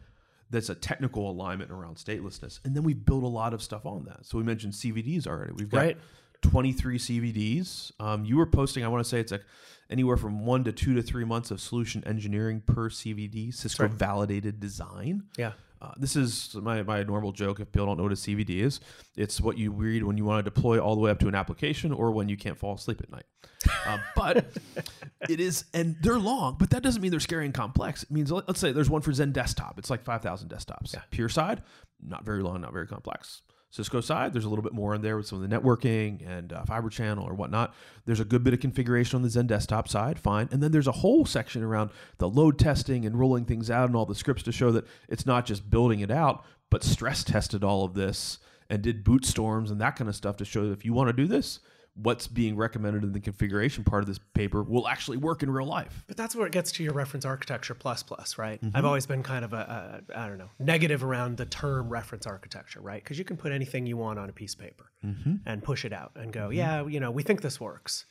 [0.50, 2.60] that's a technical alignment around statelessness.
[2.64, 4.26] And then we build a lot of stuff on that.
[4.26, 5.54] So we mentioned CVDs already.
[5.54, 5.98] We've got Right.
[6.42, 7.92] 23 CVDs.
[8.00, 9.44] Um, you were posting, I want to say it's like
[9.90, 13.92] anywhere from one to two to three months of solution engineering per CVD, Cisco right.
[13.92, 15.24] validated design.
[15.38, 15.54] Yeah.
[15.82, 18.80] Uh, this is my, my normal joke if people don't know what a CVD is.
[19.16, 21.36] It's what you read when you want to deploy all the way up to an
[21.36, 23.26] application or when you can't fall asleep at night.
[23.86, 24.46] Uh, but
[25.30, 28.04] it is, and they're long, but that doesn't mean they're scary and complex.
[28.04, 29.78] It means, let- let's say there's one for XenDesktop.
[29.78, 30.94] It's like 5,000 desktops.
[30.94, 31.02] Yeah.
[31.12, 31.62] Pure side,
[32.02, 33.42] not very long, not very complex.
[33.78, 36.52] Cisco side, there's a little bit more in there with some of the networking and
[36.52, 37.76] uh, fiber channel or whatnot.
[38.06, 40.50] There's a good bit of configuration on the XenDesktop side, fine.
[40.52, 43.96] And then there's a whole section around the load testing and rolling things out and
[43.96, 47.64] all the scripts to show that it's not just building it out, but stress tested
[47.64, 50.74] all of this and did boot storms and that kind of stuff to show that
[50.74, 51.60] if you want to do this,
[52.02, 55.66] what's being recommended in the configuration part of this paper will actually work in real
[55.66, 56.04] life.
[56.08, 58.62] But that's where it gets to your reference architecture plus plus, right?
[58.62, 58.78] Mm-hmm.
[58.78, 62.28] I've always been kind of a, a I don't know negative around the term reference
[62.28, 63.04] architecture, right?
[63.04, 65.36] Because you can put anything you want on a piece of paper Mm-hmm.
[65.46, 68.06] and push it out and go, yeah, you know, we think this works.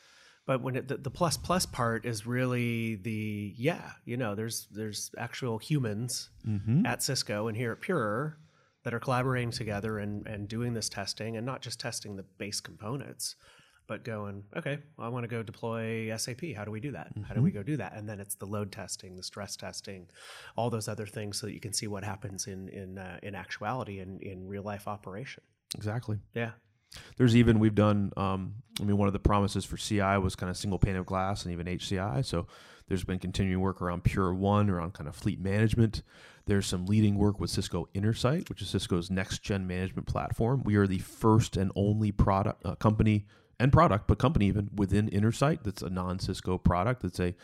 [0.46, 4.68] But when it, the, the plus plus part is really the yeah, you know, there's
[4.70, 6.86] there's actual humans Mm-hmm.
[6.86, 8.38] at Cisco and here at Pure
[8.84, 12.60] that are collaborating together and and doing this testing and not just testing the base
[12.60, 13.34] components,
[13.86, 16.40] but going, okay, well, I want to go deploy SAP.
[16.56, 17.12] How do we do that?
[17.28, 17.94] How do we go do that?
[17.94, 20.08] And then it's the load testing, the stress testing,
[20.56, 23.34] all those other things, so that you can see what happens in in uh, in
[23.34, 25.42] actuality in in real life operation.
[25.74, 26.18] Exactly.
[26.34, 26.52] Yeah,
[27.16, 28.12] There's even we've done.
[28.16, 31.06] Um, I mean, one of the promises for CI was kind of single pane of
[31.06, 32.24] glass and even HCI.
[32.24, 32.46] So
[32.88, 36.02] there's been continuing work around Pure One, around kind of fleet management.
[36.46, 40.62] There's some leading work with Cisco Intersight, which is Cisco's next gen management platform.
[40.64, 43.26] We are the first and only product uh, company
[43.58, 47.02] and product, but company even within Intersight that's a non Cisco product.
[47.02, 47.34] That's a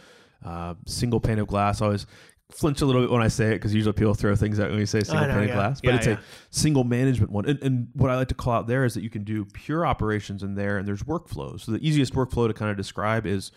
[0.44, 1.80] uh, single pane of glass.
[1.80, 2.06] I always
[2.50, 4.78] flinch a little bit when I say it because usually people throw things out when
[4.78, 5.42] you say single pane yeah.
[5.44, 6.12] of glass, but Yeah, it's yeah.
[6.14, 6.18] a
[6.50, 7.46] single management one.
[7.46, 9.86] And, and what I like to call out there is that you can do pure
[9.86, 11.62] operations in there and there's workflows.
[11.62, 13.52] So the easiest workflow to kind of describe is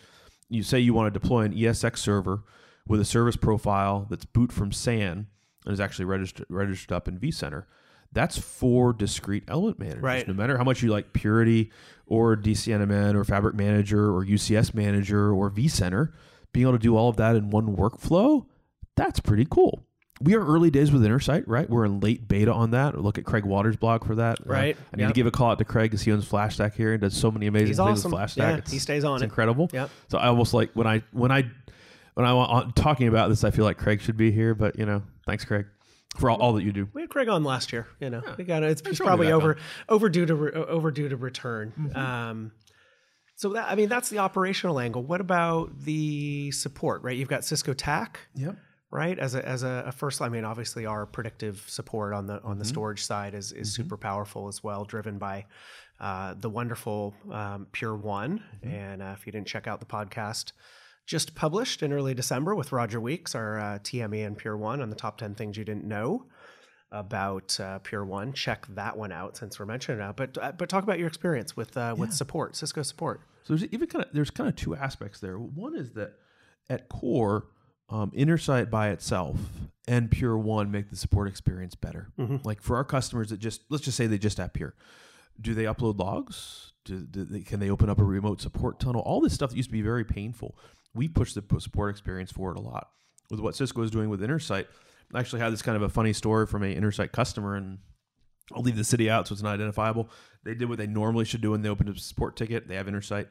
[0.48, 2.42] you say you want to deploy an ESX server
[2.86, 5.26] with a service profile that's boot from SAN
[5.64, 7.64] and is actually registered registered up in vCenter.
[8.12, 10.02] That's four discrete element managers.
[10.02, 10.26] Right.
[10.26, 11.70] No matter how much you like Purity
[12.06, 16.12] or DCNMN or Fabric Manager or UCS Manager or vCenter,
[16.52, 18.46] being able to do all of that in one workflow,
[18.96, 19.82] that's pretty cool.
[20.22, 21.68] We are early days with Intersight, right?
[21.68, 22.98] We're in late beta on that.
[22.98, 24.40] Look at Craig Waters' blog for that.
[24.40, 24.76] Uh, Right.
[24.94, 27.02] I need to give a call out to Craig because he owns FlashStack here and
[27.02, 28.12] does so many amazing he's things awesome.
[28.12, 28.36] with FlashStack.
[28.38, 29.26] Yeah, It's- he stays on it's it.
[29.26, 29.68] incredible.
[29.74, 29.90] Yep.
[30.08, 31.44] So I almost like when I when I
[32.14, 34.54] when I want talking about this, I feel like Craig should be here.
[34.54, 35.66] But you know, thanks, Craig,
[36.18, 36.88] for all, all that you do.
[36.94, 37.86] We had Craig on last year.
[38.00, 39.56] You know, we got it's, it's sure we'll be probably over
[39.88, 41.92] overdue to re, overdue to return.
[41.94, 42.52] Um,
[43.34, 45.02] so that I mean that's the operational angle.
[45.02, 47.02] What about the support?
[47.02, 48.20] Right, you've got Cisco TAC.
[48.34, 48.56] Yep.
[48.90, 52.40] right as a as a, a first i mean obviously our predictive support on the
[52.42, 55.44] on the storage side is is super powerful as well driven by
[56.00, 60.52] uh, the wonderful um, pure one and uh, if you didn't check out the podcast
[61.06, 64.90] just published in early december with roger weeks our uh, tme and pure one on
[64.90, 66.26] the top 10 things you didn't know
[66.92, 70.52] about uh, pure one check that one out since we're mentioning it now but uh,
[70.52, 74.04] but talk about your experience with uh, with support cisco support So there's even kind
[74.04, 75.38] of there's kind of two aspects there.
[75.38, 76.14] One is that
[76.68, 77.46] at core,
[77.88, 79.38] um, Intersight by itself
[79.86, 82.08] and Pure One make the support experience better.
[82.18, 82.38] Mm-hmm.
[82.42, 84.74] Like for our customers that just let's just say they just have Pure,
[85.40, 86.72] do they upload logs?
[86.84, 89.02] Do, do they, can they open up a remote support tunnel?
[89.02, 90.56] All this stuff that used to be very painful.
[90.96, 92.88] We push the support experience forward a lot
[93.30, 94.66] with what Cisco is doing with Intersight.
[95.14, 97.78] I actually had this kind of a funny story from a Intersight customer, and
[98.52, 100.08] I'll leave the city out so it's not identifiable.
[100.44, 102.66] They did what they normally should do when they opened a support ticket.
[102.66, 103.26] They have Intersight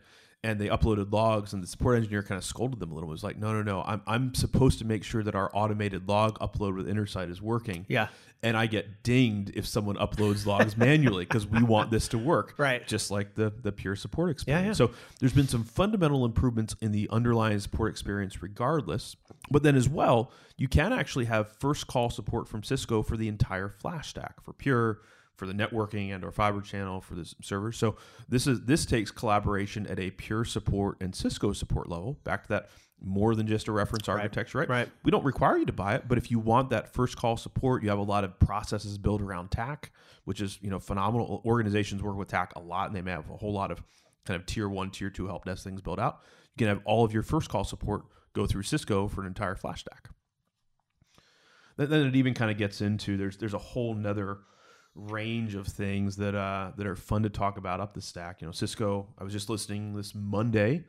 [0.45, 3.09] and they uploaded logs and the support engineer kind of scolded them a little.
[3.09, 6.07] It was like, no, no, no, I'm, I'm supposed to make sure that our automated
[6.07, 7.83] log upload with Intersight is working.
[7.89, 8.09] Yeah.
[8.43, 12.53] And I get dinged if someone uploads logs manually because we want this to work.
[12.65, 12.87] Right.
[12.87, 14.79] Just like the, the pure support experience.
[14.79, 14.85] yeah.
[14.87, 19.15] So there's been some fundamental improvements in the underlying support experience regardless.
[19.49, 23.27] But then as well, you can actually have first call support from Cisco for the
[23.27, 24.99] entire flash stack for pure,
[25.35, 27.77] for the networking and or fiber channel for the servers.
[27.77, 27.95] So
[28.27, 32.17] this is this takes collaboration at a pure support and Cisco support level.
[32.23, 32.69] Back to that
[33.01, 34.69] more than just a reference architecture, right?
[34.69, 34.89] right.
[35.03, 37.83] We don't require you to buy it, but if you want that first call support,
[37.83, 39.91] you have a lot of processes built around TAC,
[40.23, 41.41] which is you know phenomenal.
[41.45, 43.83] Organizations work with TAC a lot, and they may have a whole lot of
[44.25, 46.21] kind of tier one, tier two help desk things built out.
[46.55, 49.55] You can have all of your first call support go through Cisco for an entire
[49.55, 50.09] flash stack.
[51.77, 54.39] Then, then it even kind of gets into there's there's a whole nother
[54.95, 58.41] range of things that uh, that are fun to talk about up the stack.
[58.41, 59.07] You know, Cisco.
[59.19, 60.83] I was just listening this Monday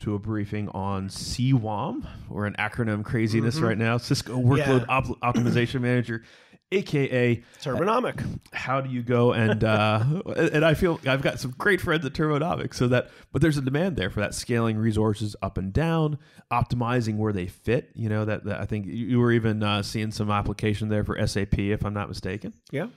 [0.00, 2.06] to a briefing on CWOM.
[2.28, 3.96] We're in acronym craziness right now.
[3.96, 4.86] Cisco Workload Yeah.
[4.98, 6.22] Op- Optimization Manager,
[6.70, 8.22] aka Turbonomic.
[8.52, 10.04] how do you go and uh,
[10.36, 13.62] and I feel I've got some great friends at Turbonomics, so that but there's a
[13.62, 16.18] demand there for that scaling resources up and down,
[16.52, 17.90] optimizing where they fit.
[17.94, 21.04] You know that, that I think you you were even uh, seeing some application there
[21.04, 22.52] for SAP, if I'm not mistaken.
[22.70, 22.88] Yeah.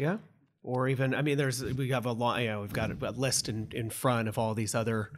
[0.00, 0.16] Yeah.
[0.62, 3.48] Or even, I mean, there's, we have a lot, you know, we've got a list
[3.48, 5.10] in, in front of all these other,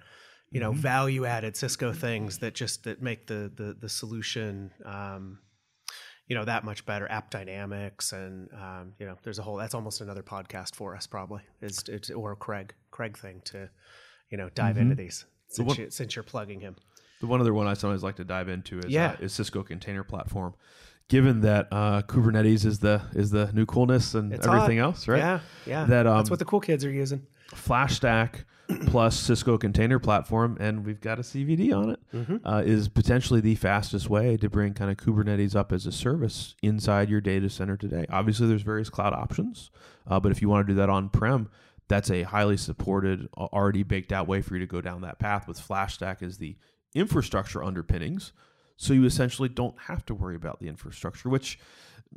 [0.51, 5.39] you know, value added Cisco things that just, that make the, the, the solution, um,
[6.29, 8.13] you know, that much better AppDynamics.
[8.13, 11.83] And, um, you know, there's a whole, that's almost another podcast for us probably is,
[11.89, 13.69] it's, or Craig, Craig thing to,
[14.31, 16.77] you know, dive into these since, what- you, since you're plugging him.
[17.21, 19.13] The one other one I sometimes like to dive into is Yeah.
[19.13, 20.55] uh, is Cisco Container Platform.
[21.13, 24.85] Given that uh, Kubernetes is the is the new coolness and It's everything hot.
[24.85, 25.19] else, right?
[25.19, 25.41] Yeah.
[25.67, 25.85] Yeah.
[25.85, 27.27] That, um, that's what the cool kids are using.
[27.55, 28.47] Flash Stack
[28.87, 33.57] plus Cisco Container Platform, and we've got a CVD on it, uh, is potentially the
[33.57, 37.77] fastest way to bring kind of Kubernetes up as a service inside your data center
[37.77, 38.07] today.
[38.09, 39.71] Obviously, there's various cloud options,
[40.07, 41.51] uh, but if you want to do that on prem,
[41.89, 45.47] that's a highly supported, already baked out way for you to go down that path.
[45.47, 46.57] With FlashStack as the
[46.95, 48.33] infrastructure underpinnings,
[48.83, 51.57] so you essentially don't have to worry about the infrastructure, which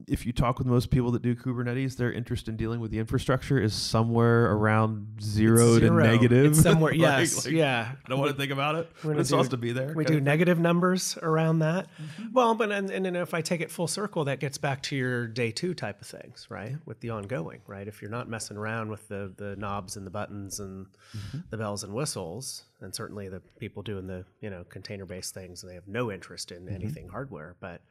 [0.07, 2.99] if you talk with most people that do Kubernetes, their interest in dealing with the
[2.99, 5.79] infrastructure is somewhere around zero, Zero.
[5.79, 6.51] to negative.
[6.51, 7.45] It's somewhere, Like- yes.
[7.45, 7.91] like, yeah.
[8.05, 8.91] I don't want to think about it.
[9.03, 9.93] It's do- supposed to be there.
[9.95, 11.87] We do negative numbers around that.
[11.87, 12.33] Mm-hmm.
[12.33, 14.95] Well, but and, and then if I take it full circle, that gets back to
[14.95, 16.75] your day two type of things, right?
[16.85, 17.87] With the ongoing, right?
[17.87, 21.39] If you're not messing around with the the knobs and the buttons and mm-hmm.
[21.49, 25.63] the bells and whistles, and certainly the people doing the you know container based things,
[25.63, 26.75] and they have no interest in mm-hmm.
[26.75, 27.55] anything hardware.
[27.59, 27.81] But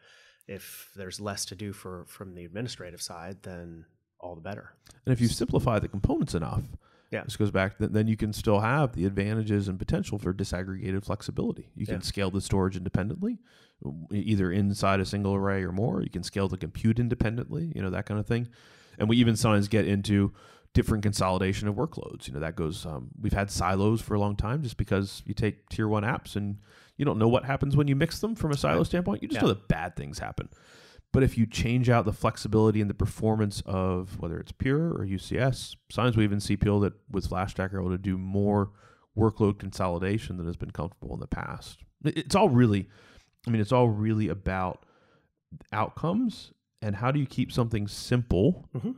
[0.47, 3.85] if there's less to do for from the administrative side, then
[4.21, 4.73] all the better.
[5.07, 6.63] And if you simplify the components enough,
[7.11, 7.23] Yeah.
[7.25, 11.71] this goes back, then you can still have the advantages and potential for disaggregated flexibility.
[11.77, 12.01] You can Yeah.
[12.01, 13.39] scale the storage independently,
[14.11, 16.03] either inside a single array or more.
[16.03, 18.49] You can scale the compute independently, you know, that kind of thing.
[18.99, 20.33] And we even sometimes get into
[20.75, 22.27] different consolidation of workloads.
[22.29, 25.33] You know, that goes, um, we've had silos for a long time just because you
[25.33, 26.59] take tier one apps and
[26.97, 29.23] you don't know what happens when you mix them from a silo standpoint.
[29.23, 29.43] You just Yeah.
[29.49, 30.49] know that bad things happen.
[31.13, 35.05] But if you change out the flexibility and the performance of whether it's Pure or
[35.07, 38.73] UCS, sometimes we even see people that with FlashStack are able to do more
[39.17, 41.85] workload consolidation than has been comfortable in the past.
[42.05, 42.89] It's all really,
[43.47, 44.85] I mean, it's all really about
[45.73, 48.97] outcomes and how do you keep something simple Mhm.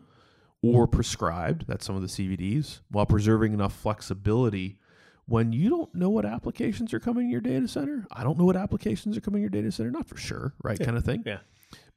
[0.62, 4.79] Or prescribed, that's some of the CVDs, while preserving enough flexibility
[5.27, 8.07] when you don't know what applications are coming in your data center.
[8.12, 10.79] I don't know what applications are coming in your data center, not for sure, right?
[10.79, 11.23] Kind of thing.
[11.27, 11.38] Yeah.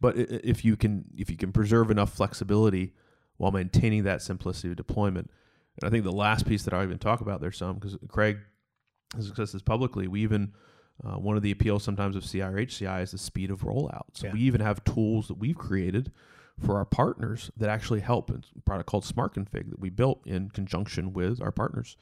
[0.02, 2.94] But if you can if you can preserve enough flexibility
[3.38, 5.30] while maintaining that simplicity of deployment,
[5.82, 8.38] and I think the last piece that I even talk about there's some because Craig
[9.16, 10.08] has discussed this publicly.
[10.08, 10.54] We even
[11.04, 14.04] uh, one of the appeals sometimes of CI or HCI is the speed of rollout.
[14.14, 14.34] So Yeah.
[14.34, 16.12] we even have tools that we've created
[16.60, 18.30] for our partners that actually help.
[18.30, 21.96] It's a product called Smart Config that we built in conjunction with our partners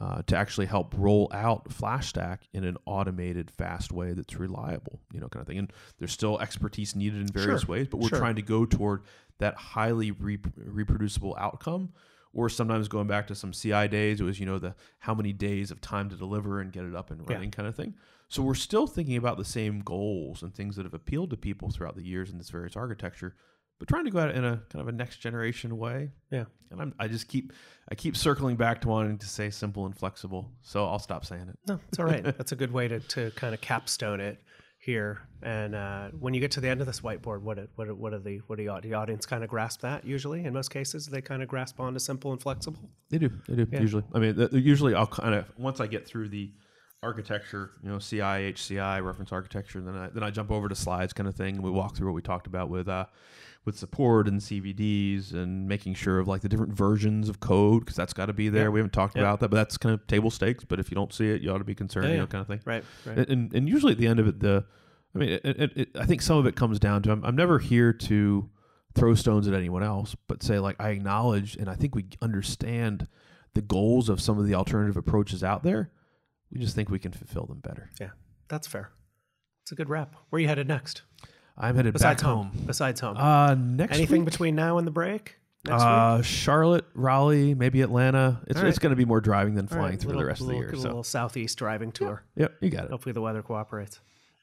[0.00, 5.20] uh, to actually help roll out FlashStack in an automated, fast way that's reliable, you
[5.20, 5.58] know, kind of thing.
[5.58, 8.18] And there's still expertise needed in various Sure, ways, but we're sure.
[8.18, 9.02] trying to go toward
[9.38, 11.92] that highly rep- reproducible outcome.
[12.36, 15.32] Or sometimes going back to some CI days, it was you know the how many
[15.32, 17.34] days of time to deliver and get it up and Yeah.
[17.34, 17.94] running kind of thing.
[18.28, 21.70] So we're still thinking about the same goals and things that have appealed to people
[21.70, 23.36] throughout the years in this various architecture,
[23.78, 26.10] but trying to go at it in a kind of a next generation way.
[26.30, 26.44] Yeah.
[26.70, 27.52] And I'm, I just keep
[27.90, 30.50] I keep circling back to wanting to say simple and flexible.
[30.62, 31.58] So I'll stop saying it.
[31.68, 32.22] No, it's all right.
[32.24, 34.42] That's a good way to, to kind of capstone it
[34.84, 35.20] here.
[35.42, 38.12] And uh, when you get to the end of this whiteboard, what it, what what
[38.12, 40.44] are the what do you, the audience kind of grasp that usually?
[40.44, 42.90] In most cases, they kind of grasp onto simple and flexible.
[43.10, 43.30] They do.
[43.48, 43.66] They do.
[43.72, 46.52] Usually, I mean, usually I'll kind of once I get through the
[47.02, 51.12] architecture, you know, CI, HCI, reference architecture, then I then I jump over to slides
[51.12, 51.56] kind of thing.
[51.56, 53.06] And we walk through what we talked about with uh,
[53.64, 57.96] with support and CVDs and making sure of like the different versions of code because
[57.96, 58.64] that's got to be there.
[58.64, 58.68] Yeah.
[58.68, 59.22] We haven't talked Yeah.
[59.22, 60.64] about that, but that's kind of table stakes.
[60.64, 62.42] But if you don't see it, you ought to be concerned, Yeah, you know, kind
[62.42, 62.60] of thing.
[62.64, 62.84] Right.
[63.06, 63.18] Right.
[63.18, 64.64] And, and, and usually at the end of it, the
[65.14, 67.36] I mean, it, it, it, I think some of it comes down to I'm, I'm
[67.36, 68.50] never here to
[68.94, 73.08] throw stones at anyone else, but say like I acknowledge and I think we understand
[73.54, 75.90] the goals of some of the alternative approaches out there.
[76.52, 77.90] We just think we can fulfill them better.
[78.00, 78.10] yeah,
[78.48, 78.90] that's fair.
[79.62, 80.14] It's a good wrap.
[80.28, 81.02] Where are you headed next?
[81.56, 82.46] I'm headed Besides back home.
[82.48, 82.62] home.
[82.66, 83.16] Besides home.
[83.16, 85.36] Uh, next Anything week, between now and the break?
[85.66, 85.88] Next week?
[85.88, 88.40] uh, Charlotte, Raleigh, maybe Atlanta.
[88.48, 90.26] It's All it's going to be more driving than All flying right, through little- the
[90.26, 90.72] rest of the little- year.
[90.74, 92.22] A So little southeast driving tour.
[92.36, 92.90] yep, you got it.
[92.90, 94.00] Hopefully the weather cooperates.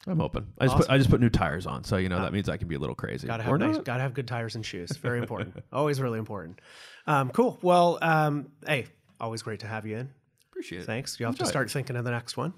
[0.08, 0.47] I'm open.
[0.60, 2.58] I just put I just put new tires on, so you know that means I
[2.58, 3.28] can be a little crazy.
[3.28, 3.86] Gotta Or have nice, not.
[3.86, 4.89] gotta have good tires and shoes.
[4.97, 5.63] Very important.
[5.71, 6.60] always really important.
[7.06, 7.60] Um, cool.
[7.62, 8.88] Well, um, hey,
[9.19, 10.10] always great to have you in.
[10.52, 10.86] Appreciate it.
[10.86, 11.19] Thanks.
[11.19, 11.52] You have to Enjoy it.
[11.52, 12.54] start thinking of the next one.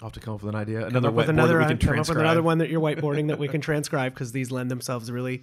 [0.00, 0.80] I'll have to come up with an idea.
[0.80, 3.38] Come Another up with another, that come up with another one that you're whiteboarding that
[3.38, 5.42] we can transcribe because these lend themselves really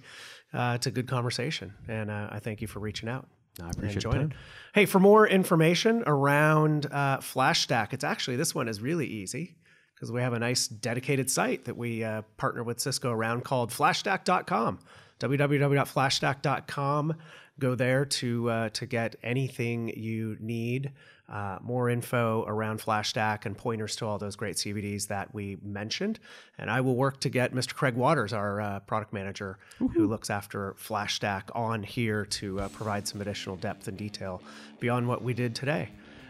[0.54, 1.74] uh, to good conversation.
[1.88, 3.28] And uh, I thank you for reaching out.
[3.62, 4.32] I appreciate joining.
[4.74, 9.56] Hey, for more information around uh, FlashStack, it's actually this one is really easy
[9.94, 13.70] because we have a nice dedicated site that we uh, partner with Cisco around called
[13.70, 14.78] flashstack.com.
[15.20, 17.14] www.flashstack.com.
[17.58, 20.92] Go there to uh, to get anything you need.
[21.28, 26.20] Uh, more info around FlashStack and pointers to all those great CVDs that we mentioned.
[26.56, 27.74] And I will work to get Mr.
[27.74, 33.08] Craig Waters, our uh, product manager, who looks after FlashStack, on here to uh, provide
[33.08, 34.40] some additional depth and detail
[34.78, 35.88] beyond what we did today.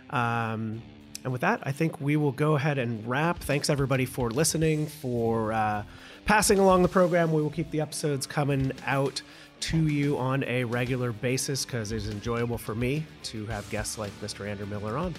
[0.08, 0.80] Um,
[1.24, 3.40] and with that, I think we will go ahead and wrap.
[3.40, 5.82] Thanks everybody for listening, for uh,
[6.24, 7.32] passing along the program.
[7.32, 9.22] We will keep the episodes coming out
[9.60, 14.12] to you on a regular basis because it's enjoyable for me to have guests like
[14.20, 14.48] Mr.
[14.48, 15.14] Andrew Miller on.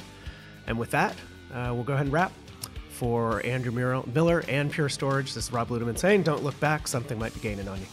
[0.67, 1.15] And with that,
[1.54, 2.32] uh, we'll go ahead and wrap.
[2.89, 7.19] For Andrew Miller and Pure Storage, this is Rob Ludeman saying, don't look back, something
[7.19, 7.86] might be gaining on you.